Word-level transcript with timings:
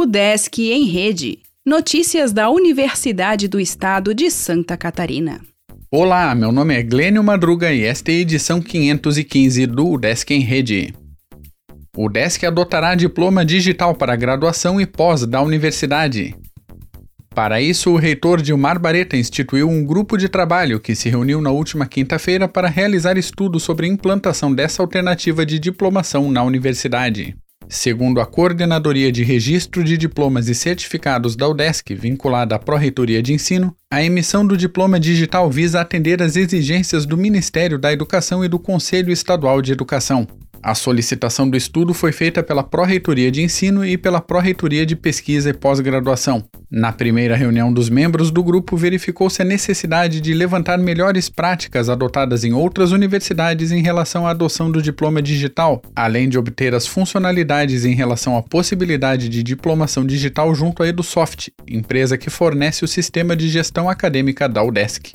O 0.00 0.06
Desk 0.06 0.58
em 0.58 0.86
Rede. 0.86 1.40
Notícias 1.62 2.32
da 2.32 2.48
Universidade 2.48 3.46
do 3.46 3.60
Estado 3.60 4.14
de 4.14 4.30
Santa 4.30 4.74
Catarina. 4.74 5.42
Olá, 5.90 6.34
meu 6.34 6.50
nome 6.50 6.74
é 6.74 6.82
Glênio 6.82 7.22
Madruga 7.22 7.70
e 7.70 7.84
esta 7.84 8.10
é 8.10 8.14
a 8.14 8.18
edição 8.20 8.62
515 8.62 9.66
do 9.66 9.98
Desk 9.98 10.30
em 10.32 10.40
Rede. 10.40 10.94
O 11.94 12.08
Desk 12.08 12.42
adotará 12.46 12.94
diploma 12.94 13.44
digital 13.44 13.94
para 13.94 14.16
graduação 14.16 14.80
e 14.80 14.86
pós 14.86 15.26
da 15.26 15.42
universidade. 15.42 16.34
Para 17.34 17.60
isso, 17.60 17.90
o 17.90 17.96
reitor 17.96 18.40
Dilmar 18.40 18.80
Bareta 18.80 19.18
instituiu 19.18 19.68
um 19.68 19.84
grupo 19.84 20.16
de 20.16 20.30
trabalho 20.30 20.80
que 20.80 20.94
se 20.94 21.10
reuniu 21.10 21.42
na 21.42 21.50
última 21.50 21.84
quinta-feira 21.84 22.48
para 22.48 22.70
realizar 22.70 23.18
estudos 23.18 23.62
sobre 23.64 23.84
a 23.84 23.90
implantação 23.90 24.50
dessa 24.54 24.82
alternativa 24.82 25.44
de 25.44 25.58
diplomação 25.58 26.32
na 26.32 26.42
universidade. 26.42 27.36
Segundo 27.72 28.20
a 28.20 28.26
Coordenadoria 28.26 29.12
de 29.12 29.22
Registro 29.22 29.84
de 29.84 29.96
Diplomas 29.96 30.48
e 30.48 30.56
Certificados 30.56 31.36
da 31.36 31.48
UDESC, 31.48 31.94
vinculada 31.94 32.56
à 32.56 32.58
Pró-Reitoria 32.58 33.22
de 33.22 33.32
Ensino, 33.32 33.72
a 33.88 34.02
emissão 34.02 34.44
do 34.44 34.56
diploma 34.56 34.98
digital 34.98 35.48
visa 35.48 35.80
atender 35.80 36.20
às 36.20 36.34
exigências 36.34 37.06
do 37.06 37.16
Ministério 37.16 37.78
da 37.78 37.92
Educação 37.92 38.44
e 38.44 38.48
do 38.48 38.58
Conselho 38.58 39.12
Estadual 39.12 39.62
de 39.62 39.70
Educação. 39.70 40.26
A 40.62 40.74
solicitação 40.74 41.48
do 41.48 41.56
estudo 41.56 41.94
foi 41.94 42.12
feita 42.12 42.42
pela 42.42 42.62
Pró-Reitoria 42.62 43.30
de 43.30 43.42
Ensino 43.42 43.82
e 43.84 43.96
pela 43.96 44.20
Pró-Reitoria 44.20 44.84
de 44.84 44.94
Pesquisa 44.94 45.48
e 45.48 45.54
Pós-Graduação. 45.54 46.44
Na 46.70 46.92
primeira 46.92 47.34
reunião 47.34 47.72
dos 47.72 47.88
membros 47.88 48.30
do 48.30 48.44
grupo, 48.44 48.76
verificou-se 48.76 49.40
a 49.40 49.44
necessidade 49.44 50.20
de 50.20 50.34
levantar 50.34 50.76
melhores 50.76 51.30
práticas 51.30 51.88
adotadas 51.88 52.44
em 52.44 52.52
outras 52.52 52.92
universidades 52.92 53.72
em 53.72 53.80
relação 53.80 54.26
à 54.26 54.30
adoção 54.30 54.70
do 54.70 54.82
diploma 54.82 55.22
digital, 55.22 55.80
além 55.96 56.28
de 56.28 56.38
obter 56.38 56.74
as 56.74 56.86
funcionalidades 56.86 57.86
em 57.86 57.94
relação 57.94 58.36
à 58.36 58.42
possibilidade 58.42 59.30
de 59.30 59.42
diplomação 59.42 60.04
digital 60.04 60.54
junto 60.54 60.82
à 60.82 60.88
EduSoft, 60.88 61.50
empresa 61.66 62.18
que 62.18 62.28
fornece 62.28 62.84
o 62.84 62.88
sistema 62.88 63.34
de 63.34 63.48
gestão 63.48 63.88
acadêmica 63.88 64.46
da 64.46 64.62
UDESC. 64.62 65.14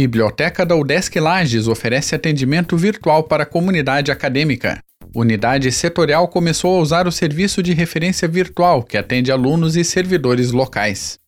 Biblioteca 0.00 0.64
da 0.64 0.74
UDESC 0.74 1.20
Lages 1.20 1.68
oferece 1.68 2.14
atendimento 2.14 2.74
virtual 2.74 3.24
para 3.24 3.42
a 3.42 3.46
comunidade 3.46 4.10
acadêmica. 4.10 4.82
Unidade 5.14 5.70
setorial 5.70 6.26
começou 6.26 6.78
a 6.78 6.80
usar 6.80 7.06
o 7.06 7.12
serviço 7.12 7.62
de 7.62 7.74
referência 7.74 8.26
virtual 8.26 8.82
que 8.82 8.96
atende 8.96 9.30
alunos 9.30 9.76
e 9.76 9.84
servidores 9.84 10.52
locais. 10.52 11.18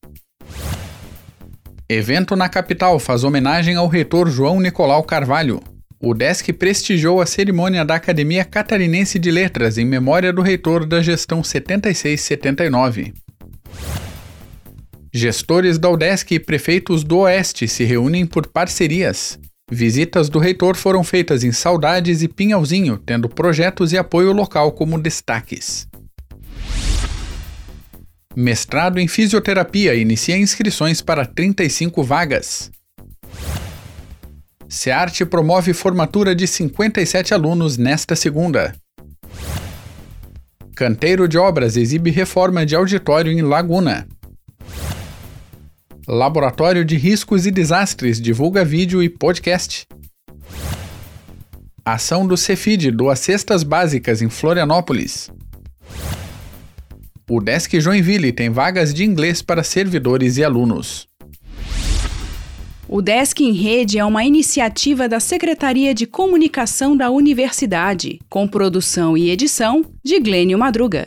Evento 1.88 2.34
na 2.34 2.48
capital 2.48 2.98
faz 2.98 3.24
homenagem 3.24 3.76
ao 3.76 3.88
reitor 3.88 4.30
João 4.30 4.58
Nicolau 4.58 5.02
Carvalho. 5.02 5.60
O 6.00 6.14
DESC 6.14 6.52
prestigiou 6.54 7.20
a 7.20 7.26
cerimônia 7.26 7.84
da 7.84 7.96
Academia 7.96 8.44
Catarinense 8.44 9.18
de 9.18 9.30
Letras 9.30 9.76
em 9.76 9.84
memória 9.84 10.32
do 10.32 10.40
reitor 10.40 10.86
da 10.86 11.02
gestão 11.02 11.42
76-79. 11.42 13.12
Gestores 15.14 15.78
da 15.78 15.90
UDESC 15.90 16.36
e 16.36 16.40
prefeitos 16.40 17.04
do 17.04 17.18
Oeste 17.18 17.68
se 17.68 17.84
reúnem 17.84 18.24
por 18.24 18.46
parcerias. 18.46 19.38
Visitas 19.70 20.30
do 20.30 20.38
reitor 20.38 20.74
foram 20.74 21.04
feitas 21.04 21.44
em 21.44 21.52
Saudades 21.52 22.22
e 22.22 22.28
Pinhalzinho, 22.28 22.96
tendo 22.96 23.28
projetos 23.28 23.92
e 23.92 23.98
apoio 23.98 24.32
local 24.32 24.72
como 24.72 24.98
destaques. 24.98 25.86
Mestrado 28.34 28.98
em 28.98 29.06
Fisioterapia 29.06 29.94
inicia 29.94 30.38
inscrições 30.38 31.02
para 31.02 31.26
35 31.26 32.02
vagas. 32.02 32.70
SEARTE 34.66 35.26
promove 35.26 35.74
formatura 35.74 36.34
de 36.34 36.46
57 36.46 37.34
alunos 37.34 37.76
nesta 37.76 38.16
segunda. 38.16 38.74
Canteiro 40.74 41.28
de 41.28 41.36
Obras 41.36 41.76
exibe 41.76 42.10
reforma 42.10 42.64
de 42.64 42.74
auditório 42.74 43.30
em 43.30 43.42
Laguna. 43.42 44.08
Laboratório 46.08 46.84
de 46.84 46.96
Riscos 46.96 47.46
e 47.46 47.50
Desastres 47.52 48.20
divulga 48.20 48.64
vídeo 48.64 49.00
e 49.00 49.08
podcast. 49.08 49.86
Ação 51.84 52.26
do 52.26 52.36
Cefid 52.36 52.90
doa 52.90 53.14
cestas 53.14 53.62
básicas 53.62 54.20
em 54.20 54.28
Florianópolis. 54.28 55.30
O 57.30 57.40
Desk 57.40 57.80
Joinville 57.80 58.32
tem 58.32 58.50
vagas 58.50 58.92
de 58.92 59.04
inglês 59.04 59.42
para 59.42 59.62
servidores 59.62 60.38
e 60.38 60.44
alunos. 60.44 61.06
O 62.88 63.00
Desk 63.00 63.40
em 63.40 63.52
Rede 63.52 63.96
é 63.96 64.04
uma 64.04 64.24
iniciativa 64.24 65.08
da 65.08 65.20
Secretaria 65.20 65.94
de 65.94 66.04
Comunicação 66.04 66.96
da 66.96 67.10
Universidade, 67.10 68.18
com 68.28 68.48
produção 68.48 69.16
e 69.16 69.30
edição 69.30 69.84
de 70.04 70.18
Glênio 70.18 70.58
Madruga. 70.58 71.06